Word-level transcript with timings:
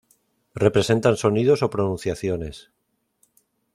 Representan 0.55 1.15
sonidos 1.15 1.61
o 1.61 1.69
pronunciaciones. 1.69 2.71